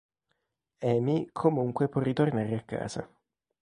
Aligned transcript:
Amy, 0.93 1.29
comunque 1.31 1.87
può 1.87 2.01
ritornare 2.01 2.55
a 2.55 2.63
casa. 2.63 3.07